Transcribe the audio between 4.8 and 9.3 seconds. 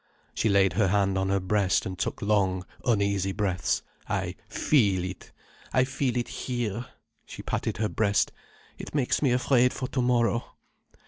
it. I feel it here." She patted her breast. "It makes